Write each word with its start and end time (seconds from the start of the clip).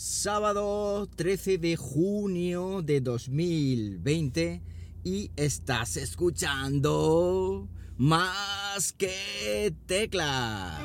Sábado 0.00 1.08
13 1.16 1.58
de 1.58 1.74
junio 1.74 2.82
de 2.82 3.00
2020 3.00 4.62
y 5.02 5.32
estás 5.34 5.96
escuchando 5.96 7.68
más 7.96 8.92
que 8.92 9.74
teclas. 9.86 10.78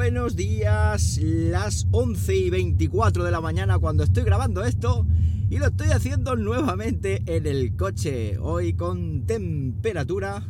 Buenos 0.00 0.34
días, 0.34 1.20
las 1.22 1.86
11 1.90 2.34
y 2.34 2.48
24 2.48 3.22
de 3.22 3.30
la 3.30 3.42
mañana 3.42 3.78
cuando 3.78 4.02
estoy 4.02 4.24
grabando 4.24 4.64
esto 4.64 5.06
y 5.50 5.58
lo 5.58 5.66
estoy 5.66 5.88
haciendo 5.88 6.36
nuevamente 6.36 7.22
en 7.26 7.46
el 7.46 7.76
coche, 7.76 8.38
hoy 8.38 8.72
con 8.72 9.26
temperatura 9.26 10.42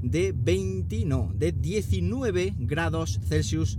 de 0.00 0.32
20, 0.34 1.04
no, 1.04 1.30
de 1.36 1.52
19 1.52 2.54
grados 2.60 3.20
Celsius, 3.28 3.78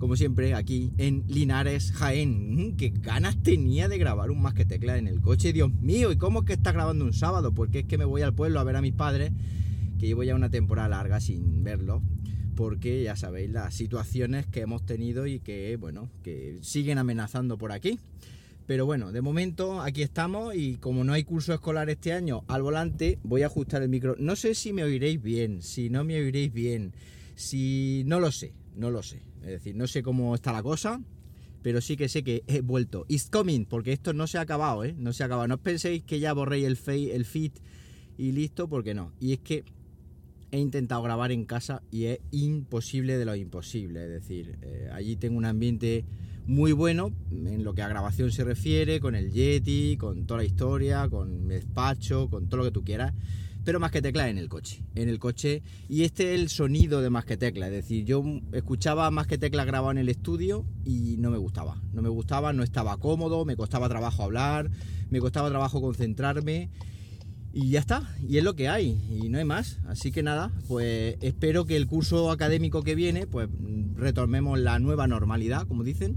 como 0.00 0.16
siempre 0.16 0.54
aquí 0.54 0.92
en 0.98 1.22
Linares, 1.28 1.92
Jaén. 1.92 2.56
Mm, 2.56 2.76
Qué 2.76 2.88
ganas 2.88 3.40
tenía 3.44 3.86
de 3.86 3.98
grabar 3.98 4.32
un 4.32 4.42
más 4.42 4.54
que 4.54 4.64
tecla 4.64 4.98
en 4.98 5.06
el 5.06 5.20
coche, 5.20 5.52
Dios 5.52 5.72
mío, 5.72 6.10
¿y 6.10 6.16
cómo 6.16 6.40
es 6.40 6.46
que 6.46 6.54
está 6.54 6.72
grabando 6.72 7.04
un 7.04 7.12
sábado? 7.12 7.54
Porque 7.54 7.80
es 7.80 7.84
que 7.84 7.96
me 7.96 8.06
voy 8.06 8.22
al 8.22 8.34
pueblo 8.34 8.58
a 8.58 8.64
ver 8.64 8.74
a 8.74 8.82
mis 8.82 8.92
padres, 8.92 9.30
que 10.00 10.08
llevo 10.08 10.24
ya 10.24 10.34
una 10.34 10.50
temporada 10.50 10.88
larga 10.88 11.20
sin 11.20 11.62
verlos 11.62 12.02
porque 12.54 13.02
ya 13.02 13.16
sabéis 13.16 13.50
las 13.50 13.74
situaciones 13.74 14.46
que 14.46 14.60
hemos 14.60 14.84
tenido 14.84 15.26
y 15.26 15.40
que, 15.40 15.76
bueno, 15.76 16.10
que 16.22 16.58
siguen 16.62 16.98
amenazando 16.98 17.58
por 17.58 17.72
aquí. 17.72 17.98
Pero 18.66 18.86
bueno, 18.86 19.12
de 19.12 19.20
momento 19.20 19.82
aquí 19.82 20.02
estamos 20.02 20.54
y 20.54 20.76
como 20.76 21.04
no 21.04 21.12
hay 21.12 21.24
curso 21.24 21.52
escolar 21.52 21.90
este 21.90 22.12
año 22.12 22.44
al 22.48 22.62
volante, 22.62 23.18
voy 23.22 23.42
a 23.42 23.46
ajustar 23.46 23.82
el 23.82 23.90
micro. 23.90 24.16
No 24.18 24.36
sé 24.36 24.54
si 24.54 24.72
me 24.72 24.84
oiréis 24.84 25.20
bien, 25.20 25.60
si 25.60 25.90
no 25.90 26.02
me 26.02 26.18
oiréis 26.18 26.52
bien, 26.52 26.94
si 27.34 28.04
no 28.06 28.20
lo 28.20 28.32
sé, 28.32 28.54
no 28.74 28.90
lo 28.90 29.02
sé. 29.02 29.20
Es 29.42 29.48
decir, 29.48 29.76
no 29.76 29.86
sé 29.86 30.02
cómo 30.02 30.34
está 30.34 30.50
la 30.52 30.62
cosa, 30.62 31.02
pero 31.62 31.82
sí 31.82 31.96
que 31.98 32.08
sé 32.08 32.24
que 32.24 32.42
he 32.46 32.62
vuelto. 32.62 33.04
It's 33.08 33.28
coming, 33.28 33.66
porque 33.66 33.92
esto 33.92 34.14
no 34.14 34.26
se 34.26 34.38
ha 34.38 34.42
acabado, 34.42 34.82
¿eh? 34.84 34.94
No 34.96 35.12
se 35.12 35.22
ha 35.22 35.26
acabado. 35.26 35.46
No 35.46 35.56
os 35.56 35.60
penséis 35.60 36.02
que 36.02 36.18
ya 36.18 36.32
borréis 36.32 36.64
el, 36.64 36.78
el 37.10 37.24
feed 37.26 37.52
y 38.16 38.32
listo, 38.32 38.68
porque 38.68 38.94
no. 38.94 39.12
Y 39.20 39.34
es 39.34 39.40
que 39.40 39.64
he 40.54 40.60
intentado 40.60 41.02
grabar 41.02 41.32
en 41.32 41.44
casa 41.44 41.82
y 41.90 42.04
es 42.04 42.20
imposible 42.30 43.18
de 43.18 43.24
lo 43.24 43.34
imposible. 43.34 44.04
Es 44.04 44.10
decir, 44.10 44.56
eh, 44.62 44.88
allí 44.92 45.16
tengo 45.16 45.36
un 45.36 45.46
ambiente 45.46 46.04
muy 46.46 46.70
bueno 46.70 47.10
en 47.32 47.64
lo 47.64 47.74
que 47.74 47.82
a 47.82 47.88
grabación 47.88 48.30
se 48.30 48.44
refiere, 48.44 49.00
con 49.00 49.16
el 49.16 49.32
Yeti, 49.32 49.96
con 49.96 50.26
toda 50.26 50.38
la 50.38 50.44
historia, 50.44 51.08
con 51.08 51.48
mi 51.48 51.54
despacho, 51.54 52.28
con 52.28 52.48
todo 52.48 52.58
lo 52.58 52.64
que 52.64 52.70
tú 52.70 52.84
quieras. 52.84 53.14
Pero 53.64 53.80
más 53.80 53.90
que 53.90 54.00
tecla 54.00 54.28
en 54.28 54.38
el 54.38 54.48
coche. 54.48 54.84
En 54.94 55.08
el 55.08 55.18
coche. 55.18 55.62
Y 55.88 56.02
este 56.02 56.34
es 56.34 56.40
el 56.40 56.48
sonido 56.50 57.00
de 57.00 57.10
más 57.10 57.24
que 57.24 57.36
tecla. 57.36 57.66
Es 57.66 57.72
decir, 57.72 58.04
yo 58.04 58.22
escuchaba 58.52 59.10
más 59.10 59.26
que 59.26 59.38
tecla 59.38 59.64
grabado 59.64 59.90
en 59.90 59.98
el 59.98 60.08
estudio 60.08 60.66
y 60.84 61.16
no 61.18 61.30
me 61.30 61.38
gustaba. 61.38 61.80
No 61.92 62.00
me 62.00 62.10
gustaba, 62.10 62.52
no 62.52 62.62
estaba 62.62 62.96
cómodo, 62.98 63.44
me 63.44 63.56
costaba 63.56 63.88
trabajo 63.88 64.22
hablar, 64.22 64.70
me 65.10 65.18
costaba 65.18 65.48
trabajo 65.48 65.80
concentrarme. 65.80 66.70
Y 67.56 67.70
ya 67.70 67.78
está, 67.78 68.12
y 68.20 68.38
es 68.38 68.42
lo 68.42 68.56
que 68.56 68.68
hay, 68.68 69.00
y 69.08 69.28
no 69.28 69.38
hay 69.38 69.44
más. 69.44 69.78
Así 69.86 70.10
que 70.10 70.24
nada, 70.24 70.50
pues 70.66 71.16
espero 71.20 71.66
que 71.66 71.76
el 71.76 71.86
curso 71.86 72.32
académico 72.32 72.82
que 72.82 72.96
viene, 72.96 73.28
pues 73.28 73.48
retomemos 73.94 74.58
la 74.58 74.80
nueva 74.80 75.06
normalidad, 75.06 75.64
como 75.68 75.84
dicen, 75.84 76.16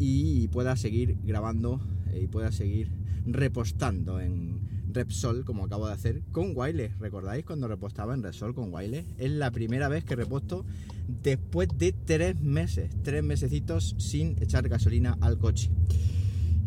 y 0.00 0.48
pueda 0.48 0.74
seguir 0.74 1.16
grabando 1.22 1.80
eh, 2.10 2.22
y 2.24 2.26
pueda 2.26 2.50
seguir 2.50 2.90
repostando 3.24 4.18
en 4.18 4.62
Repsol, 4.92 5.44
como 5.44 5.64
acabo 5.64 5.86
de 5.86 5.92
hacer, 5.92 6.22
con 6.32 6.56
Wireless. 6.56 6.98
¿Recordáis 6.98 7.44
cuando 7.44 7.68
repostaba 7.68 8.12
en 8.12 8.24
Repsol 8.24 8.52
con 8.52 8.74
Wireless? 8.74 9.06
Es 9.16 9.30
la 9.30 9.52
primera 9.52 9.88
vez 9.88 10.04
que 10.04 10.16
reposto 10.16 10.66
después 11.22 11.68
de 11.78 11.92
tres 11.92 12.40
meses, 12.40 12.90
tres 13.04 13.22
mesecitos 13.22 13.94
sin 13.98 14.42
echar 14.42 14.68
gasolina 14.68 15.16
al 15.20 15.38
coche 15.38 15.70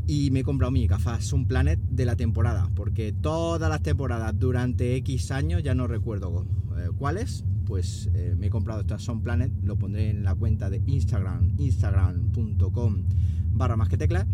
y 0.08 0.32
me 0.32 0.40
he 0.40 0.44
comprado 0.44 0.72
mi 0.72 0.88
gafas 0.88 1.26
Sun 1.26 1.46
Planet 1.46 1.80
de 1.90 2.06
la 2.06 2.16
temporada, 2.16 2.72
porque 2.74 3.12
todas 3.12 3.70
las 3.70 3.84
temporadas 3.84 4.34
durante 4.40 4.96
X 4.96 5.32
años, 5.32 5.62
ya 5.64 5.76
no 5.76 5.86
recuerdo 5.86 6.46
eh, 6.78 6.88
cuáles, 6.98 7.44
pues 7.66 8.10
eh, 8.14 8.34
me 8.38 8.48
he 8.48 8.50
comprado 8.50 8.80
estas 8.80 9.04
Sun 9.04 9.22
Planet, 9.22 9.52
lo 9.64 9.76
pondré 9.76 10.10
en 10.10 10.24
la 10.24 10.34
cuenta 10.34 10.70
de 10.70 10.82
Instagram, 10.88 11.56
instagram.com 11.58 13.04
barra 13.52 13.76
más 13.76 13.90
que 13.90 13.98
teclas, 13.98 14.26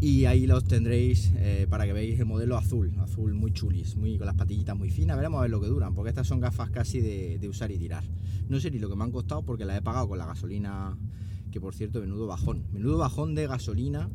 y 0.00 0.26
ahí 0.26 0.46
los 0.46 0.62
tendréis 0.64 1.32
eh, 1.36 1.66
para 1.68 1.84
que 1.84 1.92
veáis 1.92 2.20
el 2.20 2.26
modelo 2.26 2.56
azul, 2.56 2.92
azul 3.00 3.34
muy 3.34 3.52
chulis, 3.52 3.96
muy, 3.96 4.16
con 4.16 4.26
las 4.26 4.36
patillitas 4.36 4.76
muy 4.76 4.90
finas, 4.90 5.16
veremos 5.16 5.38
a 5.38 5.42
ver 5.42 5.50
lo 5.50 5.60
que 5.60 5.66
duran, 5.66 5.92
porque 5.92 6.10
estas 6.10 6.28
son 6.28 6.38
gafas 6.38 6.70
casi 6.70 7.00
de 7.00 7.48
usar 7.48 7.72
y 7.72 7.78
tirar. 7.78 8.04
No 8.48 8.60
sé 8.60 8.70
ni 8.70 8.78
lo 8.78 8.88
que 8.88 8.94
me 8.94 9.02
han 9.02 9.10
costado 9.10 9.42
porque 9.42 9.64
las 9.64 9.76
he 9.76 9.82
pagado 9.82 10.06
con 10.06 10.18
la 10.18 10.26
gasolina, 10.26 10.96
que 11.56 11.60
por 11.62 11.74
cierto, 11.74 12.02
menudo 12.02 12.26
bajón, 12.26 12.64
menudo 12.70 12.98
bajón 12.98 13.34
de 13.34 13.46
gasolina. 13.46 14.10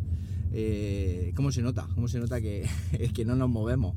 Eh, 0.54 1.34
¿Cómo 1.36 1.52
se 1.52 1.64
nota? 1.64 1.88
¿Cómo 1.96 2.08
se 2.08 2.20
nota 2.20 2.40
que, 2.40 2.70
que 3.16 3.26
no 3.26 3.36
nos 3.36 3.50
movemos? 3.50 3.96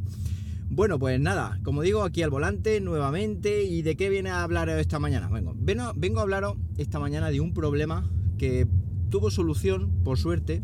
Bueno, 0.71 0.99
pues 0.99 1.21
nada, 1.21 1.61
como 1.63 1.83
digo, 1.83 2.05
aquí 2.05 2.23
al 2.23 2.31
volante 2.31 2.81
nuevamente. 2.81 3.65
¿Y 3.65 3.83
de 3.83 3.99
qué 3.99 4.09
viene 4.09 4.31
a 4.31 4.45
hablar 4.45 4.71
esta 4.71 4.99
mañana? 4.99 5.29
Vengo, 5.29 5.93
vengo, 5.95 6.21
a 6.21 6.23
hablaros 6.23 6.57
esta 6.79 6.99
mañana 6.99 7.31
de 7.31 7.43
un 7.43 7.53
problema 7.53 8.11
que 8.39 8.67
tuvo 9.11 9.31
solución, 9.31 9.91
por 10.05 10.17
suerte, 10.17 10.63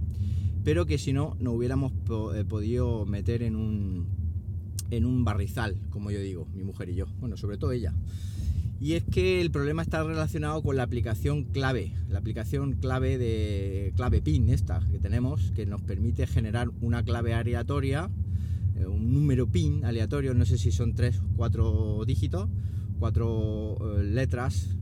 pero 0.65 0.87
que 0.87 0.97
si 0.97 1.13
no, 1.13 1.37
no 1.39 1.53
hubiéramos 1.53 1.93
eh, 2.35 2.47
podido 2.49 3.05
meter 3.05 3.43
en 3.43 3.57
un, 3.57 4.07
en 4.91 5.05
un 5.05 5.23
barrizal, 5.23 5.77
como 5.91 6.11
yo 6.11 6.21
digo, 6.21 6.49
mi 6.55 6.65
mujer 6.65 6.89
y 6.89 6.95
yo. 6.95 7.09
Bueno, 7.21 7.37
sobre 7.37 7.59
todo 7.59 7.73
ella. 7.73 7.93
Y 8.81 8.95
es 8.95 9.05
que 9.05 9.43
el 9.43 9.51
problema 9.51 9.83
está 9.83 10.03
relacionado 10.03 10.63
con 10.63 10.75
la 10.75 10.85
aplicación 10.85 11.45
clave, 11.45 11.93
la 12.09 12.19
aplicación 12.19 12.73
clave 12.73 13.19
de 13.19 13.93
clave 13.95 14.23
PIN 14.23 14.49
esta 14.49 14.81
que 14.91 14.99
tenemos, 14.99 15.51
que 15.51 15.67
nos 15.67 15.83
permite 15.83 16.27
generar 16.27 16.71
una 16.81 17.05
clave 17.05 17.35
aleatoria, 17.35 18.09
eh, 18.77 18.87
un 18.87 19.13
número 19.13 19.47
PIN 19.47 19.85
aleatorio, 19.85 20.33
no 20.33 20.47
sé 20.47 20.57
si 20.57 20.73
son 20.73 20.95
tres, 20.95 21.21
cuatro 21.37 22.03
dígitos, 22.07 22.49
cuatro 22.99 23.77
eh, 23.99 24.03
letras, 24.03 24.77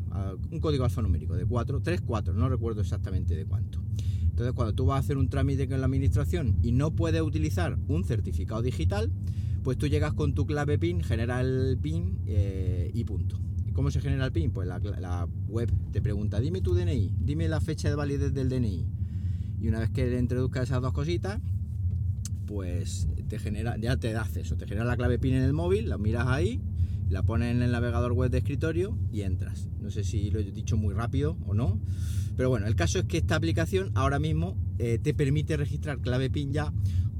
un 0.50 0.60
código 0.60 0.84
alfanumérico 0.84 1.34
de 1.34 1.44
cuatro, 1.44 1.80
tres, 1.80 2.00
cuatro, 2.00 2.34
no 2.34 2.48
recuerdo 2.48 2.80
exactamente 2.80 3.34
de 3.34 3.44
cuánto. 3.44 3.80
Entonces, 4.22 4.52
cuando 4.52 4.74
tú 4.74 4.86
vas 4.86 4.96
a 4.96 5.00
hacer 5.00 5.16
un 5.16 5.28
trámite 5.28 5.68
con 5.68 5.80
la 5.80 5.86
administración 5.86 6.56
y 6.62 6.70
no 6.70 6.92
puedes 6.92 7.20
utilizar 7.20 7.76
un 7.88 8.04
certificado 8.04 8.62
digital, 8.62 9.10
pues 9.64 9.76
tú 9.76 9.88
llegas 9.88 10.14
con 10.14 10.34
tu 10.34 10.46
clave 10.46 10.78
PIN, 10.78 11.02
genera 11.02 11.40
el 11.40 11.76
PIN 11.82 12.18
eh, 12.26 12.92
y 12.94 13.02
punto. 13.02 13.40
¿Y 13.78 13.80
cómo 13.80 13.92
se 13.92 14.00
genera 14.00 14.24
el 14.24 14.32
PIN? 14.32 14.50
Pues 14.50 14.66
la 14.66 15.28
web 15.46 15.72
te 15.92 16.02
pregunta, 16.02 16.40
dime 16.40 16.60
tu 16.60 16.74
DNI, 16.74 17.14
dime 17.20 17.46
la 17.46 17.60
fecha 17.60 17.88
de 17.88 17.94
validez 17.94 18.34
del 18.34 18.48
DNI. 18.48 18.84
Y 19.60 19.68
una 19.68 19.78
vez 19.78 19.90
que 19.90 20.04
le 20.04 20.18
introduzcas 20.18 20.64
esas 20.64 20.82
dos 20.82 20.92
cositas, 20.92 21.40
pues 22.44 23.06
te 23.28 23.38
genera, 23.38 23.76
ya 23.76 23.96
te 23.96 24.12
da 24.12 24.22
acceso, 24.22 24.56
te 24.56 24.66
genera 24.66 24.84
la 24.84 24.96
clave 24.96 25.20
PIN 25.20 25.34
en 25.34 25.44
el 25.44 25.52
móvil, 25.52 25.88
la 25.88 25.96
miras 25.96 26.26
ahí, 26.26 26.60
la 27.08 27.22
pones 27.22 27.54
en 27.54 27.62
el 27.62 27.70
navegador 27.70 28.14
web 28.14 28.32
de 28.32 28.38
escritorio 28.38 28.98
y 29.12 29.20
entras. 29.20 29.68
No 29.80 29.92
sé 29.92 30.02
si 30.02 30.28
lo 30.32 30.40
he 30.40 30.50
dicho 30.50 30.76
muy 30.76 30.92
rápido 30.92 31.36
o 31.46 31.54
no, 31.54 31.80
pero 32.36 32.48
bueno, 32.48 32.66
el 32.66 32.74
caso 32.74 32.98
es 32.98 33.04
que 33.04 33.18
esta 33.18 33.36
aplicación 33.36 33.92
ahora 33.94 34.18
mismo 34.18 34.56
eh, 34.80 34.98
te 35.00 35.14
permite 35.14 35.56
registrar 35.56 36.00
clave 36.00 36.30
PIN 36.30 36.52
ya 36.52 36.72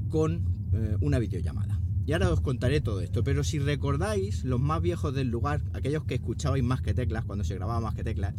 con 0.09 0.43
eh, 0.73 0.97
una 0.99 1.19
videollamada. 1.19 1.79
Y 2.09 2.13
ahora 2.13 2.31
os 2.31 2.41
contaré 2.41 2.81
todo 2.81 3.01
esto, 3.01 3.23
pero 3.23 3.43
si 3.43 3.59
recordáis, 3.59 4.43
los 4.43 4.59
más 4.59 4.81
viejos 4.81 5.13
del 5.13 5.27
lugar, 5.27 5.61
aquellos 5.73 6.05
que 6.05 6.15
escuchabais 6.15 6.63
más 6.63 6.81
que 6.81 6.95
teclas, 6.95 7.23
cuando 7.23 7.45
se 7.45 7.53
grababa 7.53 7.81
más 7.81 7.93
que 7.93 8.03
teclas, 8.03 8.33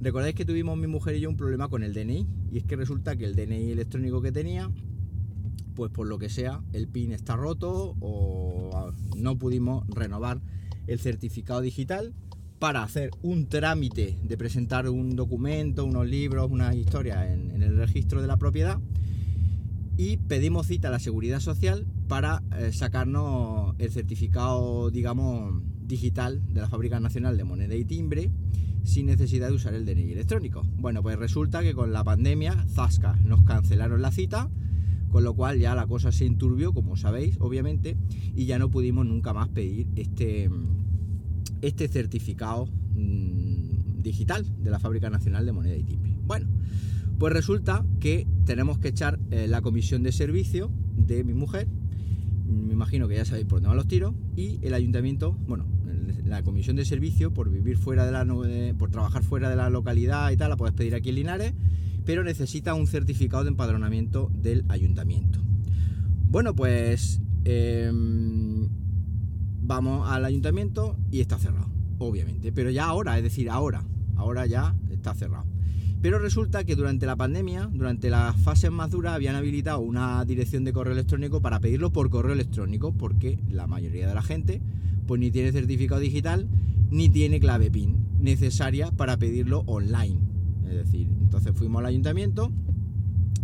recordáis 0.00 0.34
que 0.34 0.46
tuvimos 0.46 0.78
mi 0.78 0.86
mujer 0.86 1.16
y 1.16 1.20
yo 1.20 1.28
un 1.28 1.36
problema 1.36 1.68
con 1.68 1.82
el 1.82 1.92
DNI, 1.92 2.26
y 2.50 2.56
es 2.56 2.64
que 2.64 2.74
resulta 2.74 3.14
que 3.14 3.26
el 3.26 3.36
DNI 3.36 3.72
electrónico 3.72 4.22
que 4.22 4.32
tenía, 4.32 4.70
pues 5.74 5.92
por 5.92 6.06
lo 6.06 6.18
que 6.18 6.30
sea, 6.30 6.62
el 6.72 6.88
PIN 6.88 7.12
está 7.12 7.36
roto 7.36 7.96
o 8.00 8.94
no 9.14 9.36
pudimos 9.36 9.86
renovar 9.88 10.40
el 10.86 10.98
certificado 10.98 11.60
digital 11.60 12.14
para 12.58 12.82
hacer 12.82 13.10
un 13.20 13.46
trámite 13.46 14.16
de 14.22 14.38
presentar 14.38 14.88
un 14.88 15.16
documento, 15.16 15.84
unos 15.84 16.06
libros, 16.08 16.50
unas 16.50 16.74
historias 16.76 17.30
en, 17.30 17.50
en 17.50 17.62
el 17.62 17.76
registro 17.76 18.22
de 18.22 18.26
la 18.28 18.38
propiedad. 18.38 18.80
Y 19.98 20.16
pedimos 20.16 20.68
cita 20.68 20.88
a 20.88 20.92
la 20.92 20.98
seguridad 20.98 21.40
social 21.40 21.84
para 22.12 22.42
eh, 22.58 22.74
sacarnos 22.74 23.74
el 23.78 23.90
certificado, 23.90 24.90
digamos, 24.90 25.62
digital 25.80 26.42
de 26.52 26.60
la 26.60 26.68
Fábrica 26.68 27.00
Nacional 27.00 27.38
de 27.38 27.44
Moneda 27.44 27.74
y 27.74 27.86
Timbre 27.86 28.30
sin 28.84 29.06
necesidad 29.06 29.48
de 29.48 29.54
usar 29.54 29.72
el 29.72 29.86
DNI 29.86 30.12
electrónico. 30.12 30.62
Bueno, 30.76 31.02
pues 31.02 31.18
resulta 31.18 31.62
que 31.62 31.72
con 31.72 31.94
la 31.94 32.04
pandemia, 32.04 32.66
Zasca, 32.68 33.14
nos 33.24 33.44
cancelaron 33.44 34.02
la 34.02 34.12
cita, 34.12 34.50
con 35.08 35.24
lo 35.24 35.32
cual 35.32 35.58
ya 35.58 35.74
la 35.74 35.86
cosa 35.86 36.12
se 36.12 36.26
enturbió, 36.26 36.74
como 36.74 36.98
sabéis, 36.98 37.38
obviamente, 37.40 37.96
y 38.36 38.44
ya 38.44 38.58
no 38.58 38.70
pudimos 38.70 39.06
nunca 39.06 39.32
más 39.32 39.48
pedir 39.48 39.88
este, 39.96 40.50
este 41.62 41.88
certificado 41.88 42.66
mm, 42.66 44.02
digital 44.02 44.44
de 44.62 44.70
la 44.70 44.78
Fábrica 44.78 45.08
Nacional 45.08 45.46
de 45.46 45.52
Moneda 45.52 45.76
y 45.76 45.84
Timbre. 45.84 46.14
Bueno, 46.26 46.46
pues 47.18 47.32
resulta 47.32 47.86
que 48.00 48.26
tenemos 48.44 48.78
que 48.78 48.88
echar 48.88 49.18
eh, 49.30 49.46
la 49.48 49.62
comisión 49.62 50.02
de 50.02 50.12
servicio 50.12 50.70
de 50.94 51.24
mi 51.24 51.32
mujer, 51.32 51.68
me 52.52 52.74
imagino 52.74 53.08
que 53.08 53.16
ya 53.16 53.24
sabéis 53.24 53.46
por 53.46 53.56
dónde 53.56 53.68
van 53.68 53.76
los 53.76 53.88
tiros, 53.88 54.14
y 54.36 54.58
el 54.62 54.74
ayuntamiento, 54.74 55.32
bueno, 55.46 55.66
la 56.24 56.42
comisión 56.42 56.76
de 56.76 56.84
servicio 56.84 57.34
por 57.34 57.50
vivir 57.50 57.76
fuera 57.76 58.06
de 58.06 58.12
la 58.12 58.24
por 58.78 58.90
trabajar 58.90 59.22
fuera 59.22 59.50
de 59.50 59.56
la 59.56 59.68
localidad 59.70 60.30
y 60.30 60.36
tal, 60.36 60.50
la 60.50 60.56
puedes 60.56 60.74
pedir 60.74 60.94
aquí 60.94 61.10
en 61.10 61.16
Linares, 61.16 61.52
pero 62.04 62.24
necesita 62.24 62.74
un 62.74 62.86
certificado 62.86 63.44
de 63.44 63.50
empadronamiento 63.50 64.30
del 64.34 64.64
ayuntamiento. 64.68 65.40
Bueno, 66.28 66.54
pues 66.54 67.20
em, 67.44 68.68
vamos 69.62 70.08
al 70.08 70.24
ayuntamiento 70.24 70.96
y 71.10 71.20
está 71.20 71.38
cerrado, 71.38 71.68
obviamente, 71.98 72.52
pero 72.52 72.70
ya 72.70 72.86
ahora, 72.86 73.18
es 73.18 73.22
decir, 73.22 73.50
ahora, 73.50 73.84
ahora 74.16 74.46
ya 74.46 74.74
está 74.90 75.14
cerrado. 75.14 75.44
Pero 76.02 76.18
resulta 76.18 76.64
que 76.64 76.74
durante 76.74 77.06
la 77.06 77.14
pandemia, 77.14 77.70
durante 77.72 78.10
las 78.10 78.36
fases 78.36 78.72
más 78.72 78.90
duras, 78.90 79.14
habían 79.14 79.36
habilitado 79.36 79.78
una 79.78 80.24
dirección 80.24 80.64
de 80.64 80.72
correo 80.72 80.92
electrónico 80.94 81.40
para 81.40 81.60
pedirlo 81.60 81.90
por 81.90 82.10
correo 82.10 82.32
electrónico, 82.32 82.92
porque 82.92 83.38
la 83.48 83.68
mayoría 83.68 84.08
de 84.08 84.14
la 84.14 84.22
gente 84.22 84.60
pues 85.06 85.20
ni 85.20 85.30
tiene 85.30 85.52
certificado 85.52 86.00
digital 86.00 86.48
ni 86.90 87.08
tiene 87.08 87.40
clave 87.40 87.70
PIN 87.70 87.96
necesaria 88.20 88.90
para 88.90 89.16
pedirlo 89.16 89.60
online. 89.66 90.18
Es 90.68 90.74
decir, 90.74 91.08
entonces 91.20 91.52
fuimos 91.54 91.80
al 91.80 91.86
ayuntamiento, 91.86 92.50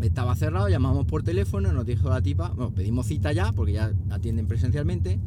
estaba 0.00 0.34
cerrado, 0.34 0.68
llamamos 0.68 1.06
por 1.06 1.22
teléfono, 1.22 1.72
nos 1.72 1.86
dijo 1.86 2.08
la 2.08 2.22
tipa, 2.22 2.50
bueno, 2.50 2.72
pedimos 2.72 3.06
cita 3.06 3.32
ya, 3.32 3.52
porque 3.52 3.72
ya 3.72 3.92
atienden 4.10 4.46
presencialmente, 4.46 5.18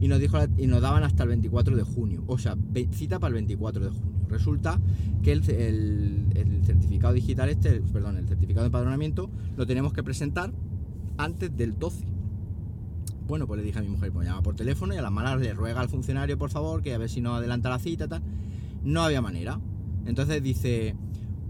y 0.00 0.08
nos 0.08 0.20
dijo 0.20 0.38
y 0.58 0.66
nos 0.66 0.80
daban 0.82 1.04
hasta 1.04 1.22
el 1.22 1.30
24 1.30 1.76
de 1.76 1.82
junio, 1.82 2.22
o 2.26 2.38
sea, 2.38 2.56
cita 2.92 3.18
para 3.18 3.28
el 3.28 3.34
24 3.34 3.84
de 3.84 3.90
junio. 3.90 4.15
Resulta 4.28 4.80
que 5.22 5.32
el, 5.32 5.42
certificado 6.64 7.14
digital 7.14 7.48
este, 7.48 7.80
perdón, 7.92 8.16
el 8.16 8.26
certificado 8.26 8.64
de 8.64 8.66
empadronamiento 8.66 9.30
lo 9.56 9.66
tenemos 9.66 9.92
que 9.92 10.02
presentar 10.02 10.52
antes 11.16 11.56
del 11.56 11.78
12. 11.78 12.04
Bueno, 13.26 13.46
pues 13.46 13.58
le 13.58 13.66
dije 13.66 13.78
a 13.78 13.82
mi 13.82 13.88
mujer, 13.88 14.12
pues 14.12 14.26
llama 14.26 14.42
por 14.42 14.54
teléfono 14.54 14.94
y 14.94 14.98
a 14.98 15.02
las 15.02 15.10
malas 15.10 15.40
le 15.40 15.52
ruega 15.52 15.80
al 15.80 15.88
funcionario, 15.88 16.38
por 16.38 16.50
favor, 16.50 16.82
que 16.82 16.94
a 16.94 16.98
ver 16.98 17.10
si 17.10 17.20
no 17.20 17.34
adelanta 17.34 17.68
la 17.68 17.78
cita, 17.78 18.06
tal. 18.06 18.22
No 18.84 19.02
había 19.02 19.20
manera. 19.20 19.60
Entonces 20.06 20.42
dice, 20.42 20.94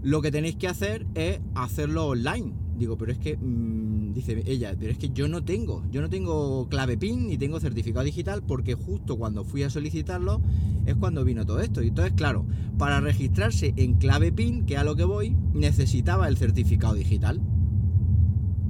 lo 0.01 0.21
que 0.21 0.31
tenéis 0.31 0.55
que 0.55 0.67
hacer 0.67 1.05
es 1.13 1.39
hacerlo 1.53 2.07
online. 2.07 2.53
Digo, 2.77 2.95
pero 2.95 3.11
es 3.11 3.17
que, 3.17 3.37
mm, 3.37 4.13
dice 4.13 4.43
ella, 4.45 4.75
pero 4.79 4.91
es 4.91 4.99
que 4.99 5.09
yo 5.09 5.27
no 5.27 5.43
tengo, 5.43 5.83
yo 5.91 6.01
no 6.01 6.09
tengo 6.09 6.67
clave 6.69 6.97
PIN 6.97 7.27
ni 7.27 7.37
tengo 7.37 7.59
certificado 7.59 8.05
digital 8.05 8.43
porque 8.45 8.75
justo 8.75 9.17
cuando 9.17 9.43
fui 9.43 9.63
a 9.63 9.69
solicitarlo 9.69 10.41
es 10.85 10.95
cuando 10.95 11.23
vino 11.23 11.45
todo 11.45 11.59
esto. 11.59 11.81
Y 11.81 11.87
entonces, 11.87 12.13
claro, 12.13 12.45
para 12.77 12.99
registrarse 12.99 13.73
en 13.77 13.95
clave 13.95 14.31
PIN, 14.31 14.65
que 14.65 14.77
a 14.77 14.83
lo 14.83 14.95
que 14.95 15.05
voy, 15.05 15.35
necesitaba 15.53 16.27
el 16.27 16.37
certificado 16.37 16.93
digital. 16.93 17.41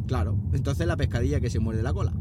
Claro, 0.08 0.38
entonces 0.54 0.88
la 0.88 0.96
pescadilla 0.96 1.42
que 1.42 1.50
se 1.50 1.60
muerde 1.60 1.84
la 1.84 1.94
cola. 1.94 2.14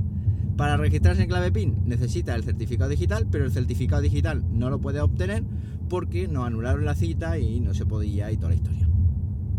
Para 0.57 0.77
registrarse 0.77 1.23
en 1.23 1.29
clave 1.29 1.53
PIN 1.53 1.83
necesita 1.85 2.35
el 2.35 2.43
certificado 2.43 2.91
digital, 2.91 3.29
pero 3.31 3.45
el 3.45 3.53
certificado 3.53 4.03
digital 4.03 4.43
no 4.53 4.71
lo 4.71 4.81
puede 4.81 5.01
obtener 5.01 5.45
porque 5.89 6.27
nos 6.27 6.47
anularon 6.47 6.85
la 6.85 6.95
cita 6.95 7.39
y 7.39 7.61
no 7.61 7.75
se 7.75 7.87
podía 7.87 8.33
y 8.33 8.37
toda 8.37 8.49
la 8.49 8.57
historia. 8.57 8.89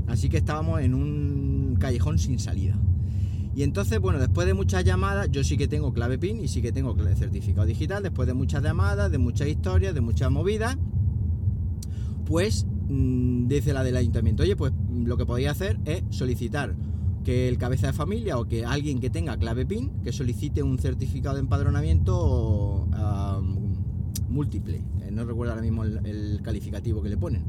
Así 0.08 0.30
que 0.30 0.38
estábamos 0.38 0.82
en 0.82 0.94
un 0.94 1.57
callejón 1.78 2.20
sin 2.20 2.40
salida. 2.40 2.78
Y 3.56 3.64
entonces, 3.64 4.00
bueno, 4.00 4.20
después 4.20 4.46
de 4.46 4.54
muchas 4.54 4.84
llamadas, 4.84 5.30
yo 5.32 5.44
sí 5.44 5.58
que 5.58 5.68
tengo 5.68 5.92
clave 5.92 6.20
PIN 6.20 6.44
y 6.44 6.48
sí 6.48 6.62
que 6.62 6.72
tengo 6.72 6.96
certificado 7.16 7.66
digital, 7.66 8.04
después 8.04 8.28
de 8.28 8.36
muchas 8.36 8.62
llamadas, 8.62 9.12
de 9.12 9.18
muchas 9.18 9.48
historias, 9.48 9.96
de 9.96 10.02
muchas 10.02 10.30
movidas, 10.30 10.78
pues 12.26 12.68
mm, 12.88 13.48
dice 13.48 13.74
la 13.74 13.84
del 13.84 13.98
ayuntamiento, 13.98 14.44
oye, 14.44 14.56
pues 14.56 14.74
lo 14.94 15.18
que 15.18 15.26
podéis 15.26 15.50
hacer 15.50 15.80
es 15.86 16.04
solicitar 16.12 16.76
que 17.24 17.50
el 17.50 17.58
cabeza 17.58 17.88
de 17.88 17.94
familia 17.94 18.38
o 18.38 18.48
que 18.48 18.64
alguien 18.64 19.00
que 19.00 19.10
tenga 19.10 19.38
clave 19.38 19.66
PIN, 19.66 20.04
que 20.04 20.12
solicite 20.12 20.62
un 20.62 20.78
certificado 20.78 21.36
de 21.36 21.42
empadronamiento 21.42 22.88
múltiple. 24.30 24.84
Eh, 25.02 25.10
no 25.12 25.26
recuerdo 25.26 25.54
ahora 25.54 25.64
mismo 25.64 25.84
el 25.84 26.42
calificativo 26.44 27.02
que 27.02 27.10
le 27.10 27.18
ponen 27.18 27.44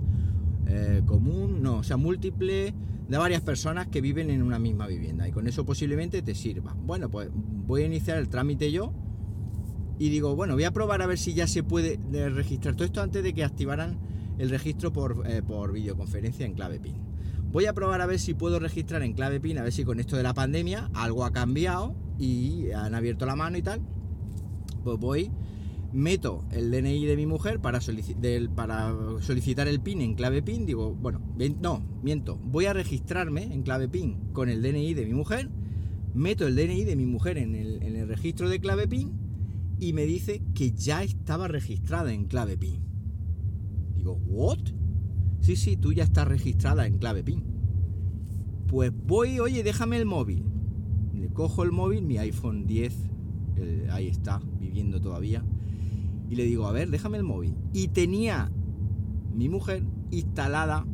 eh, 0.69 1.03
común, 1.07 1.63
no, 1.63 1.79
o 1.79 1.83
sea, 1.83 1.97
múltiple 1.97 2.75
de 3.09 3.17
varias 3.17 3.41
personas 3.41 3.89
que 3.89 4.03
viven 4.03 4.29
en 4.29 4.43
una 4.43 4.59
misma 4.59 4.87
vivienda 4.87 5.27
y 5.27 5.33
con 5.33 5.47
eso 5.47 5.65
posiblemente 5.65 6.21
te 6.21 6.35
sirva. 6.35 6.75
Bueno, 6.75 7.11
pues 7.11 7.31
voy 7.33 7.83
a 7.83 7.87
iniciar 7.87 8.19
el 8.19 8.29
trámite 8.29 8.71
yo 8.71 8.93
y 9.99 10.11
digo, 10.11 10.37
bueno, 10.37 10.55
voy 10.55 10.65
a 10.65 10.71
probar 10.71 11.01
a 11.01 11.07
ver 11.07 11.19
si 11.19 11.33
ya 11.33 11.47
se 11.47 11.63
puede 11.63 11.99
eh, 12.13 12.29
registrar 12.29 12.75
todo 12.75 12.85
esto 12.85 13.01
antes 13.01 13.23
de 13.23 13.33
que 13.33 13.45
activaran 13.45 13.99
el 14.37 14.51
registro 14.51 14.93
por, 14.93 15.25
eh, 15.27 15.43
por 15.43 15.73
videoconferencia 15.73 16.45
en 16.45 16.53
clave 16.53 16.79
PIN. 16.79 16.97
Voy 17.51 17.65
a 17.65 17.73
probar 17.73 18.03
a 18.03 18.07
ver 18.07 18.19
si 18.19 18.35
puedo 18.35 18.59
registrar 18.61 19.03
en 19.03 19.15
clave 19.15 19.41
PIN, 19.41 19.57
a 19.57 19.63
ver 19.63 19.73
si 19.73 19.85
con 19.85 20.01
esto 20.01 20.19
de 20.19 20.23
la 20.23 20.35
pandemia 20.35 20.91
algo 20.93 21.25
ha 21.25 21.33
cambiado 21.33 21.97
y 22.19 22.71
han 22.73 22.95
abierto 22.95 23.25
la 23.25 23.37
mano 23.37 23.57
y 23.57 23.63
tal. 23.63 23.81
Pues 24.85 24.99
voy 24.99 25.31
meto 25.93 26.45
el 26.51 26.71
DNI 26.71 27.07
de 27.07 27.17
mi 27.17 27.27
mujer 27.27 27.61
para, 27.61 27.81
solicitar 27.81 29.69
el 29.69 29.81
PIN 29.81 30.01
en 30.03 30.15
clave 30.15 30.43
PIN, 30.43 30.67
digo, 30.67 30.95
bueno, 30.95 31.21
no, 31.61 31.83
miento, 32.03 32.37
voy 32.37 32.67
a 32.67 32.73
registrarme 32.73 33.43
en 33.45 33.63
clave 33.63 33.89
PIN 33.89 34.33
con 34.33 34.49
el 34.49 34.63
DNI 34.63 34.95
de 34.95 35.07
mi 35.07 35.15
mujer, 35.15 35.51
meto 36.15 36.47
el 36.47 36.57
DNI 36.57 36.85
de 36.85 36.97
mi 36.97 37.07
mujer 37.07 37.39
en 37.39 37.55
el, 37.55 37.83
en 37.83 37.97
el 37.97 38.09
registro 38.09 38.49
de 38.49 38.61
clave 38.61 38.87
PIN 38.87 39.13
y 39.79 39.93
me 39.93 40.05
dice 40.05 40.43
que 40.55 40.73
ya 40.73 41.03
estaba 41.03 41.49
registrada 41.49 42.13
en 42.13 42.27
clave 42.27 42.59
PIN. 42.59 42.83
Digo, 43.95 44.21
¿what? 44.27 44.59
Sí, 45.41 45.57
sí, 45.57 45.77
tú 45.77 45.93
ya 45.93 46.05
estás 46.05 46.27
registrada 46.29 46.87
en 46.87 46.99
clave 46.99 47.23
PIN. 47.23 47.45
Pues 48.67 48.93
voy, 48.93 49.39
oye, 49.41 49.63
déjame 49.63 49.97
el 49.97 50.05
móvil. 50.05 50.45
Le 51.15 51.29
cojo 51.31 51.63
el 51.63 51.73
móvil, 51.73 52.05
mi 52.05 52.19
iPhone 52.19 52.67
10, 52.67 52.95
ahí 53.91 54.09
está, 54.09 54.41
viviendo 54.61 55.01
todavía 55.01 55.45
y 56.31 56.37
le 56.37 56.45
digo, 56.45 56.67
a 56.67 56.73
ver, 56.73 56.91
déjame 56.91 57.19
el 57.19 57.25
móvil. 57.25 57.55
Y 57.73 57.89
tenía 57.89 58.51
mi 59.35 59.49
mujer 59.49 59.83
instalada 60.11 60.87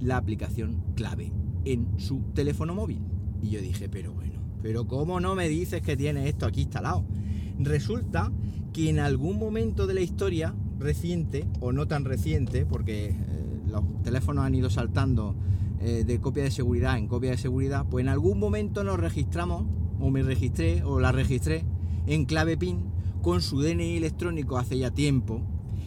la 0.00 0.16
aplicación 0.16 0.82
clave 0.94 1.32
en 1.64 1.98
su 1.98 2.20
teléfono 2.34 2.74
móvil. 2.74 3.00
Y 3.42 3.50
yo 3.50 3.60
dije, 3.60 3.88
pero 3.88 4.12
bueno, 4.12 4.40
pero 4.62 4.86
¿cómo 4.86 5.20
no 5.20 5.34
me 5.34 5.48
dices 5.48 5.82
que 5.82 5.96
tiene 5.96 6.28
esto 6.28 6.46
aquí 6.46 6.62
instalado? 6.62 7.04
Resulta 7.58 8.32
que 8.72 8.90
en 8.90 9.00
algún 9.00 9.38
momento 9.38 9.86
de 9.86 9.94
la 9.94 10.00
historia 10.00 10.54
reciente, 10.78 11.46
o 11.60 11.72
no 11.72 11.88
tan 11.88 12.04
reciente, 12.04 12.64
porque 12.64 13.08
eh, 13.08 13.14
los 13.66 13.82
teléfonos 14.02 14.44
han 14.44 14.54
ido 14.54 14.70
saltando 14.70 15.34
eh, 15.80 16.04
de 16.06 16.20
copia 16.20 16.44
de 16.44 16.50
seguridad 16.50 16.98
en 16.98 17.08
copia 17.08 17.32
de 17.32 17.36
seguridad, 17.36 17.86
pues 17.88 18.04
en 18.04 18.08
algún 18.08 18.38
momento 18.38 18.84
nos 18.84 18.98
registramos, 18.98 19.66
o 20.00 20.10
me 20.10 20.22
registré, 20.22 20.84
o 20.84 21.00
la 21.00 21.10
registré 21.10 21.64
en 22.06 22.24
clave 22.24 22.56
PIN 22.56 22.97
con 23.22 23.42
su 23.42 23.60
DNI 23.60 23.96
electrónico 23.96 24.58
hace 24.58 24.78
ya 24.78 24.90
tiempo 24.90 25.42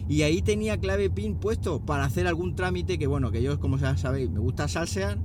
y 0.08 0.22
ahí 0.22 0.42
tenía 0.42 0.78
clave 0.78 1.10
PIN 1.10 1.36
puesto 1.36 1.84
para 1.84 2.04
hacer 2.04 2.26
algún 2.26 2.54
trámite 2.54 2.98
que 2.98 3.06
bueno, 3.06 3.30
que 3.30 3.42
yo 3.42 3.58
como 3.60 3.78
ya 3.78 3.96
sabéis 3.96 4.30
me 4.30 4.40
gusta 4.40 4.68
salsear 4.68 5.18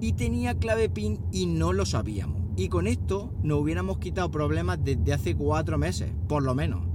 y 0.00 0.14
tenía 0.14 0.58
clave 0.58 0.88
PIN 0.88 1.20
y 1.32 1.46
no 1.46 1.72
lo 1.72 1.86
sabíamos. 1.86 2.42
Y 2.56 2.68
con 2.68 2.86
esto 2.86 3.32
nos 3.42 3.60
hubiéramos 3.60 3.98
quitado 3.98 4.30
problemas 4.30 4.78
desde 4.82 5.12
hace 5.12 5.34
cuatro 5.34 5.78
meses, 5.78 6.12
por 6.28 6.42
lo 6.42 6.54
menos. 6.54 6.86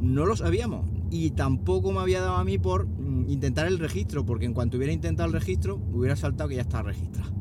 No 0.00 0.26
lo 0.26 0.36
sabíamos 0.36 0.86
y 1.10 1.30
tampoco 1.30 1.92
me 1.92 2.00
había 2.00 2.20
dado 2.20 2.36
a 2.36 2.44
mí 2.44 2.58
por 2.58 2.86
mm, 2.86 3.28
intentar 3.28 3.66
el 3.66 3.78
registro, 3.78 4.24
porque 4.24 4.46
en 4.46 4.54
cuanto 4.54 4.76
hubiera 4.76 4.92
intentado 4.92 5.26
el 5.26 5.32
registro, 5.32 5.80
hubiera 5.92 6.16
saltado 6.16 6.48
que 6.48 6.56
ya 6.56 6.62
está 6.62 6.82
registrado. 6.82 7.32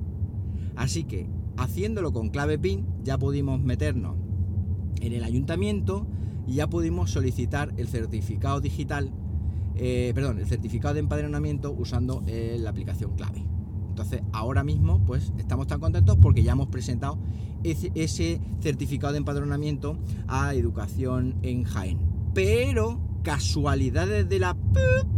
Así 0.76 1.04
que, 1.04 1.30
haciéndolo 1.58 2.14
con 2.14 2.30
clave 2.30 2.60
PIN, 2.60 2.86
ya 3.04 3.18
pudimos 3.18 3.62
meternos 3.62 4.16
en 5.02 5.14
el 5.14 5.24
ayuntamiento, 5.24 6.08
y 6.48 6.54
ya 6.54 6.68
pudimos 6.68 7.12
solicitar 7.12 7.74
el 7.78 7.90
certificado 7.90 8.62
digital, 8.62 9.12
eh, 9.76 10.12
perdón, 10.16 10.40
el 10.40 10.48
certificado 10.48 10.94
de 10.94 11.02
empadronamiento 11.02 11.74
usando 11.78 12.24
eh, 12.26 12.58
la 12.60 12.70
aplicación 12.70 13.12
clave. 13.16 13.44
Entonces, 13.90 14.22
ahora 14.32 14.64
mismo, 14.64 15.04
pues 15.06 15.34
estamos 15.38 15.68
tan 15.68 15.80
contentos 15.80 16.18
porque 16.22 16.44
ya 16.44 16.54
hemos 16.54 16.68
presentado 16.68 17.20
ese, 17.64 18.40
certificado 18.62 19.12
de 19.12 19.18
empadronamiento 19.18 19.98
a 20.28 20.54
Educación 20.54 21.36
en 21.42 21.64
Jaén. 21.64 22.00
Pero, 22.34 23.00
casualidades 23.24 24.30
de 24.30 24.40
la 24.40 24.56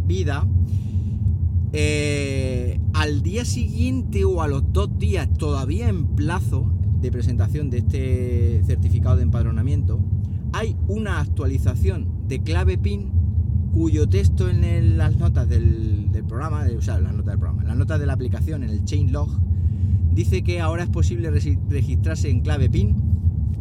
vida, 0.06 0.48
eh, 1.74 2.80
al 2.94 3.22
día 3.22 3.46
siguiente 3.46 4.24
o 4.26 4.42
a 4.42 4.48
los 4.48 4.72
dos 4.72 4.98
días, 4.98 5.28
todavía 5.38 5.90
en 5.90 6.08
plazo 6.16 6.72
de 7.02 7.12
presentación 7.12 7.70
de 7.70 7.80
este 7.80 8.64
certificado 8.66 9.18
de 9.18 9.24
empadronamiento, 9.24 10.00
hay 10.54 10.76
una 10.88 11.20
actualización 11.20 12.28
de 12.28 12.42
clave 12.42 12.78
PIN 12.78 13.12
cuyo 13.74 14.08
texto 14.10 14.50
en 14.50 14.98
las 14.98 15.18
notas 15.18 15.48
del, 15.48 16.10
programa, 16.28 16.66
sea, 16.80 17.00
las 17.00 17.14
notas 17.14 17.34
del 17.34 17.40
programa, 17.40 17.64
las 17.64 17.78
notas 17.78 18.00
de 18.00 18.06
la 18.06 18.14
aplicación, 18.14 18.64
en 18.64 18.70
el 18.70 18.84
chain 18.84 19.12
log, 19.12 19.30
dice 20.12 20.44
que 20.44 20.60
ahora 20.60 20.84
es 20.84 20.90
posible 20.90 21.30
registrarse 21.32 22.30
en 22.30 22.42
clave 22.42 22.70
PIN 22.70 22.96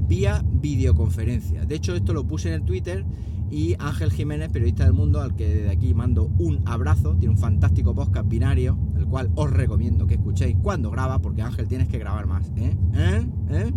vía 0.08 0.42
videoconferencia. 0.50 1.66
De 1.66 1.74
hecho, 1.74 1.94
esto 1.94 2.14
lo 2.14 2.26
puse 2.26 2.48
en 2.48 2.54
el 2.54 2.62
Twitter 2.62 3.04
y 3.50 3.76
Ángel 3.78 4.10
Jiménez, 4.10 4.50
periodista 4.50 4.84
del 4.84 4.92
mundo, 4.92 5.20
al 5.20 5.34
que 5.34 5.48
desde 5.48 5.70
aquí 5.70 5.94
mando 5.94 6.30
un 6.38 6.62
abrazo. 6.66 7.14
Tiene 7.16 7.34
un 7.34 7.40
fantástico 7.40 7.94
podcast 7.94 8.28
binario, 8.28 8.78
el 8.96 9.06
cual 9.06 9.30
os 9.34 9.50
recomiendo 9.50 10.06
que 10.06 10.14
escuchéis 10.14 10.56
cuando 10.62 10.90
graba, 10.90 11.18
porque 11.18 11.42
Ángel 11.42 11.68
tienes 11.68 11.88
que 11.88 11.98
grabar 11.98 12.26
más. 12.26 12.50
¿eh? 12.56 12.76
¿Eh? 12.94 13.26
¿Eh? 13.50 13.72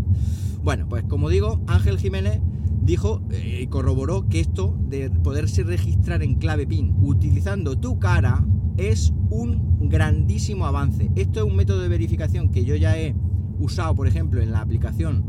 Bueno, 0.63 0.87
pues 0.89 1.03
como 1.03 1.29
digo, 1.29 1.61
Ángel 1.67 1.97
Jiménez 1.97 2.41
dijo 2.81 3.21
y 3.31 3.67
corroboró 3.67 4.27
que 4.27 4.39
esto 4.39 4.77
de 4.89 5.09
poderse 5.09 5.63
registrar 5.63 6.23
en 6.23 6.35
clave 6.35 6.65
PIN 6.65 6.95
utilizando 7.01 7.77
tu 7.77 7.99
cara 7.99 8.45
es 8.77 9.13
un 9.29 9.89
grandísimo 9.89 10.65
avance. 10.65 11.11
Esto 11.15 11.41
es 11.41 11.45
un 11.45 11.55
método 11.55 11.81
de 11.81 11.89
verificación 11.89 12.49
que 12.49 12.65
yo 12.65 12.75
ya 12.75 12.97
he 12.97 13.15
usado, 13.59 13.95
por 13.95 14.07
ejemplo, 14.07 14.41
en 14.41 14.51
la 14.51 14.61
aplicación 14.61 15.23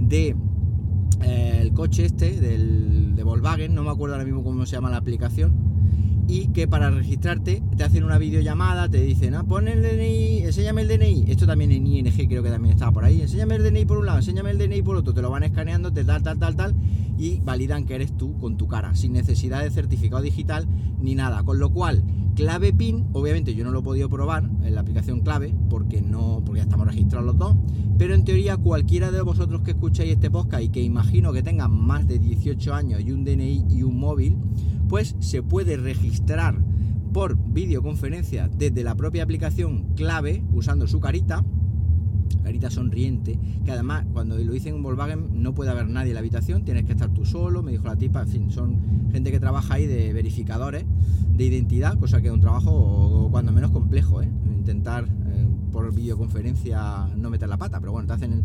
de 0.00 0.36
el 1.22 1.72
coche 1.72 2.04
este 2.04 2.38
del, 2.40 3.14
de 3.14 3.22
Volkswagen, 3.22 3.74
no 3.74 3.82
me 3.82 3.90
acuerdo 3.90 4.14
ahora 4.14 4.24
mismo 4.24 4.42
cómo 4.42 4.66
se 4.66 4.72
llama 4.72 4.90
la 4.90 4.98
aplicación, 4.98 5.52
y 6.26 6.48
que 6.48 6.66
para 6.66 6.90
registrarte 6.90 7.62
te 7.76 7.84
hacen 7.84 8.04
una 8.04 8.18
videollamada, 8.18 8.88
te 8.88 9.00
dicen, 9.00 9.34
ah, 9.34 9.44
pon 9.44 9.68
el 9.68 9.82
DNI, 9.82 10.44
enséñame 10.44 10.82
el 10.82 10.88
DNI, 10.88 11.24
esto 11.28 11.46
también 11.46 11.72
en 11.72 11.86
ING 11.86 12.28
creo 12.28 12.42
que 12.42 12.50
también 12.50 12.74
estaba 12.74 12.92
por 12.92 13.04
ahí, 13.04 13.20
enséñame 13.20 13.56
el 13.56 13.62
DNI 13.62 13.84
por 13.84 13.98
un 13.98 14.06
lado, 14.06 14.18
enséñame 14.18 14.50
el 14.50 14.58
DNI 14.58 14.82
por 14.82 14.96
otro, 14.96 15.12
te 15.12 15.22
lo 15.22 15.30
van 15.30 15.42
escaneando, 15.42 15.92
te 15.92 16.04
tal, 16.04 16.22
tal, 16.22 16.38
tal, 16.38 16.56
tal, 16.56 16.74
y 17.18 17.40
validan 17.40 17.84
que 17.84 17.94
eres 17.94 18.16
tú 18.16 18.38
con 18.38 18.56
tu 18.56 18.68
cara, 18.68 18.94
sin 18.94 19.12
necesidad 19.12 19.62
de 19.62 19.70
certificado 19.70 20.22
digital 20.22 20.66
ni 21.00 21.14
nada, 21.14 21.42
con 21.42 21.58
lo 21.58 21.70
cual 21.70 22.02
clave 22.34 22.72
PIN, 22.72 23.06
obviamente 23.12 23.54
yo 23.54 23.64
no 23.64 23.70
lo 23.70 23.80
he 23.80 23.82
podido 23.82 24.08
probar 24.08 24.44
en 24.64 24.74
la 24.74 24.80
aplicación 24.80 25.20
clave, 25.20 25.54
porque 25.70 26.02
no, 26.02 26.42
porque 26.44 26.58
ya 26.60 26.64
estamos 26.64 26.86
registrados 26.86 27.26
los 27.26 27.38
dos, 27.38 27.56
pero 27.96 28.14
en 28.14 28.24
teoría 28.24 28.56
cualquiera 28.56 29.10
de 29.10 29.22
vosotros 29.22 29.62
que 29.62 29.72
escuchéis 29.72 30.14
este 30.14 30.30
podcast 30.30 30.62
y 30.62 30.68
que 30.70 30.82
imagino 30.82 31.32
que 31.32 31.42
tengan 31.42 31.72
más 31.72 32.06
de 32.08 32.18
18 32.18 32.74
años 32.74 33.00
y 33.02 33.12
un 33.12 33.24
DNI 33.24 33.66
y 33.70 33.82
un 33.82 33.98
móvil, 33.98 34.36
pues 34.88 35.16
se 35.20 35.42
puede 35.42 35.76
registrar 35.76 36.58
por 37.12 37.36
videoconferencia 37.36 38.48
desde 38.48 38.82
la 38.82 38.94
propia 38.94 39.22
aplicación 39.22 39.94
clave 39.94 40.42
usando 40.52 40.86
su 40.86 41.00
carita 41.00 41.44
carita 42.42 42.70
sonriente, 42.70 43.38
que 43.64 43.72
además 43.72 44.04
cuando 44.12 44.36
lo 44.38 44.54
hice 44.54 44.68
en 44.68 44.82
Volkswagen 44.82 45.42
no 45.42 45.54
puede 45.54 45.70
haber 45.70 45.88
nadie 45.88 46.10
en 46.10 46.14
la 46.14 46.20
habitación, 46.20 46.64
tienes 46.64 46.84
que 46.84 46.92
estar 46.92 47.08
tú 47.08 47.24
solo, 47.24 47.62
me 47.62 47.72
dijo 47.72 47.84
la 47.86 47.96
tipa, 47.96 48.22
en 48.22 48.28
fin, 48.28 48.50
son 48.50 49.10
gente 49.10 49.30
que 49.30 49.40
trabaja 49.40 49.74
ahí 49.74 49.86
de 49.86 50.12
verificadores 50.12 50.84
de 51.34 51.44
identidad, 51.44 51.98
cosa 51.98 52.20
que 52.20 52.28
es 52.28 52.32
un 52.32 52.40
trabajo 52.40 53.28
cuando 53.30 53.50
menos 53.50 53.70
complejo, 53.70 54.22
¿eh? 54.22 54.28
intentar 54.56 55.04
eh, 55.04 55.46
por 55.72 55.92
videoconferencia 55.94 57.08
no 57.16 57.30
meter 57.30 57.48
la 57.48 57.56
pata, 57.56 57.80
pero 57.80 57.92
bueno, 57.92 58.06
te 58.06 58.12
hacen 58.12 58.42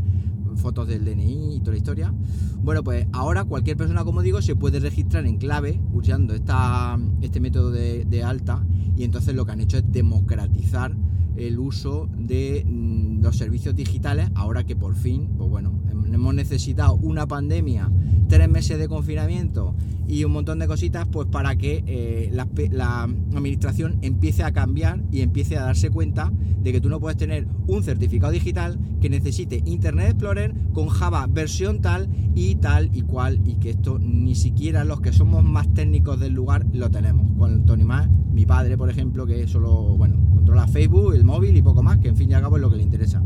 fotos 0.59 0.87
del 0.87 1.05
DNI 1.05 1.55
y 1.55 1.59
toda 1.59 1.71
la 1.71 1.77
historia. 1.77 2.13
Bueno, 2.61 2.83
pues 2.83 3.07
ahora 3.13 3.43
cualquier 3.45 3.77
persona, 3.77 4.03
como 4.03 4.21
digo, 4.21 4.41
se 4.41 4.55
puede 4.55 4.79
registrar 4.79 5.25
en 5.25 5.37
clave 5.37 5.79
usando 5.93 6.33
esta, 6.33 6.99
este 7.21 7.39
método 7.39 7.71
de, 7.71 8.05
de 8.05 8.23
alta 8.23 8.65
y 8.95 9.03
entonces 9.03 9.35
lo 9.35 9.45
que 9.45 9.53
han 9.53 9.61
hecho 9.61 9.77
es 9.77 9.91
democratizar 9.91 10.95
el 11.37 11.57
uso 11.59 12.09
de 12.17 12.65
mm, 12.67 13.21
los 13.21 13.37
servicios 13.37 13.75
digitales 13.75 14.29
ahora 14.35 14.65
que 14.65 14.75
por 14.75 14.95
fin, 14.95 15.29
pues 15.37 15.49
bueno, 15.49 15.71
hemos 16.13 16.33
necesitado 16.33 16.95
una 16.95 17.27
pandemia, 17.27 17.89
tres 18.29 18.48
meses 18.48 18.79
de 18.79 18.88
confinamiento 18.88 19.75
y 20.07 20.24
un 20.24 20.31
montón 20.31 20.59
de 20.59 20.67
cositas, 20.67 21.07
pues 21.07 21.27
para 21.27 21.55
que 21.55 21.83
eh, 21.86 22.29
la, 22.31 23.03
administración 23.03 23.98
empiece 24.01 24.43
a 24.43 24.51
cambiar 24.51 25.01
y 25.12 25.21
empiece 25.21 25.57
a 25.57 25.63
darse 25.63 25.89
cuenta 25.89 26.31
de 26.62 26.71
que 26.71 26.79
tú 26.79 26.89
no 26.89 27.00
puedes 27.00 27.17
tener 27.17 27.48
un 27.67 27.83
certificado 27.83 28.31
digital 28.31 28.79
que 29.01 29.09
necesite 29.09 29.62
Internet 29.65 30.12
Explorer 30.12 30.53
con 30.74 30.88
Java 30.88 31.27
versión 31.27 31.81
tal 31.81 32.09
y 32.36 32.55
tal 32.55 32.89
y 32.95 33.01
cual 33.01 33.39
y 33.45 33.55
que 33.55 33.71
esto 33.71 34.00
ni 34.00 34.36
siquiera 34.36 34.83
los 34.83 35.01
que 35.01 35.12
somos 35.13 35.43
más 35.43 35.71
técnicos 35.74 36.19
del 36.19 36.33
lugar 36.33 36.65
lo 36.74 36.89
tenemos. 36.89 37.25
Con 37.38 37.65
Tony 37.65 37.83
Más, 37.83 38.09
mi 38.33 38.45
padre, 38.45 38.77
por 38.77 38.89
ejemplo, 38.89 39.25
que 39.25 39.48
solo, 39.48 39.95
bueno, 39.95 40.17
controla 40.50 40.68
Facebook, 40.68 41.13
el 41.13 41.24
móvil 41.24 41.56
y 41.56 41.62
poco 41.62 41.84
más, 41.84 42.00
que 42.00 42.08
en 42.08 42.15
fin 42.15 42.32
y 42.32 42.34
al 42.34 42.41
cabo 42.41 42.56
es 42.56 42.62
lo 42.63 42.72
que 42.72 42.77
le 42.77 42.82
interesa. 42.82 43.22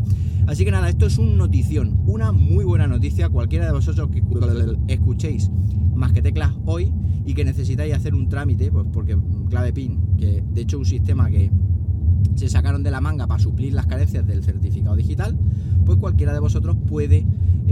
Así 0.46 0.66
que 0.66 0.72
nada, 0.72 0.90
esto 0.90 1.06
es 1.06 1.18
un 1.18 1.38
notición, 1.38 2.02
una 2.06 2.34
muy 2.34 2.66
buena 2.66 2.86
noticia. 2.86 3.30
Cualquiera 3.30 3.66
de 3.66 3.72
vosotros 3.72 4.10
que 4.10 4.22
escuchéis 4.90 5.50
más 5.96 6.12
que 6.12 6.22
teclas 6.22 6.52
hoy 6.66 6.92
y 7.26 7.34
que 7.34 7.46
necesitáis 7.46 7.94
hacer 7.94 8.14
un 8.14 8.28
trámite, 8.28 8.70
pues 8.74 8.88
porque 8.92 9.18
clave 9.50 9.72
PIN, 9.72 10.18
que 10.18 10.44
de 10.54 10.62
hecho 10.62 10.78
un 10.78 10.86
sistema 10.86 11.30
que 11.30 11.50
se 12.36 12.50
sacaron 12.50 12.84
de 12.84 12.92
la 12.92 13.00
manga 13.00 13.26
para 13.26 13.40
suplir 13.40 13.74
las 13.74 13.86
carencias 13.86 14.28
del 14.28 14.44
certificado 14.44 14.98
digital, 14.98 15.38
pues 15.86 15.98
cualquiera 16.00 16.34
de 16.34 16.40
vosotros 16.40 16.76
puede 16.90 17.26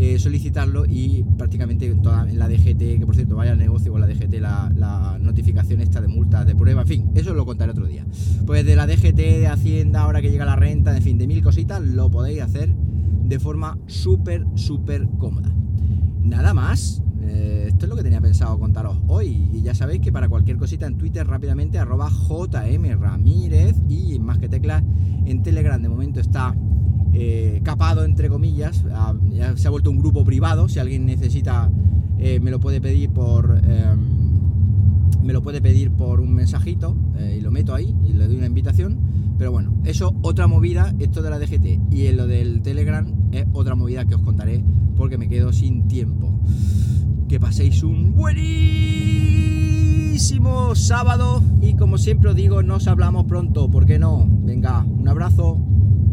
eh, 0.03 0.17
solicitarlo 0.17 0.84
y 0.88 1.24
prácticamente 1.38 1.86
en, 1.86 2.01
toda, 2.01 2.25
la 2.25 2.50
DGT, 2.50 2.98
que 2.98 3.03
por 3.05 3.13
cierto 3.13 3.36
vaya 3.36 3.51
al 3.51 3.60
negocio 3.60 3.91
con 3.91 4.01
la 4.01 4.08
DGT, 4.08 4.34
la, 4.39 4.72
la, 4.75 5.20
notificación 5.20 5.79
esta 5.79 6.01
de 6.01 6.08
multas 6.08 6.48
de 6.48 6.55
prueba, 6.55 6.81
en 6.81 6.88
fin, 6.88 7.12
eso 7.13 7.36
lo 7.36 7.46
contaré 7.46 7.72
otro 7.72 7.86
día. 7.86 8.03
Pues 8.48 8.65
de 8.65 8.75
la 8.75 8.88
DGT, 8.88 9.15
de 9.15 9.48
Hacienda, 9.48 10.01
ahora 10.01 10.20
que 10.20 10.31
llega 10.31 10.43
la 10.43 10.55
renta, 10.55 10.98
en 10.98 11.03
fin, 11.03 11.20
de 11.20 11.27
mil 11.27 11.43
cositas, 11.43 11.79
lo 11.84 12.10
podéis 12.10 12.41
hacer 12.41 12.74
de 12.74 13.39
forma 13.39 13.77
súper, 13.86 14.43
súper 14.55 15.08
cómoda. 15.20 15.53
Nada 16.24 16.55
más, 16.55 17.03
eh, 17.22 17.65
esto 17.67 17.86
es 17.86 17.89
lo 17.91 17.96
que 17.96 18.01
tenía 18.01 18.22
pensado 18.22 18.58
contaros 18.58 18.98
hoy. 19.08 19.51
Y 19.53 19.62
ya 19.62 19.75
sabéis 19.75 20.01
que 20.01 20.12
para 20.12 20.27
cualquier 20.29 20.58
cosita 20.58 20.88
en 20.88 20.98
Twitter 20.98 21.27
rápidamente 21.27 21.77
arroba 21.77 22.10
JM 22.10 23.00
Ramírez 23.00 23.75
y 23.88 24.17
más 24.17 24.39
que 24.39 24.50
teclas 24.50 24.84
en 25.27 25.43
Telegram 25.43 25.79
de 25.79 25.89
momento 25.89 26.20
está 26.20 26.55
eh, 27.13 27.61
capado 27.63 28.05
entre 28.05 28.29
comillas. 28.29 28.83
Se 29.55 29.67
ha 29.67 29.71
vuelto 29.71 29.89
un 29.89 29.99
grupo 29.99 30.23
privado. 30.23 30.67
Si 30.69 30.79
alguien 30.79 31.05
necesita 31.05 31.69
eh, 32.23 32.39
me 32.39 32.51
lo 32.51 32.59
puede 32.59 32.79
pedir 32.79 33.09
por 33.09 33.59
em, 33.63 34.21
me 35.23 35.33
lo 35.33 35.41
puede 35.41 35.59
pedir 35.59 35.89
por 35.89 36.21
un 36.21 36.33
mensajito 36.35 36.95
eh, 37.17 37.37
y 37.39 37.41
lo 37.41 37.49
meto 37.49 37.73
ahí 37.73 37.95
y 38.05 38.13
le 38.13 38.27
doy 38.27 38.37
una 38.37 38.45
invitación. 38.45 38.99
Pero 39.39 39.51
bueno, 39.51 39.73
eso 39.85 40.15
otra 40.21 40.45
movida, 40.45 40.93
esto 40.99 41.23
de 41.23 41.31
la 41.31 41.39
DGT 41.39 41.91
y 41.91 42.05
en 42.05 42.17
lo 42.17 42.27
del 42.27 42.61
Telegram 42.61 43.07
es 43.31 43.47
otra 43.53 43.73
movida 43.73 44.05
que 44.05 44.13
os 44.15 44.21
contaré 44.21 44.63
porque 44.95 45.17
me 45.17 45.27
quedo 45.29 45.51
sin 45.51 45.87
tiempo. 45.87 46.39
Que 47.27 47.39
paséis 47.39 47.81
un 47.81 48.13
buenísimo 48.13 48.45
sábado 50.75 51.41
y 51.59 51.73
como 51.73 51.97
siempre 51.97 52.29
os 52.29 52.35
digo, 52.35 52.61
nos 52.61 52.87
hablamos 52.87 53.25
pronto, 53.25 53.71
¿por 53.71 53.87
qué 53.87 53.97
no? 53.97 54.27
Venga, 54.43 54.85
un 54.85 55.07
abrazo. 55.07 55.70